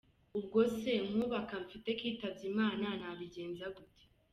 Ubwo 0.37 0.59
se 0.79 0.91
nk’ubu 1.07 1.35
aka 1.41 1.55
mfite 1.63 1.89
kitabye 1.99 2.45
Imana 2.51 2.87
nabigenza 2.99 3.65
gute?». 3.75 4.03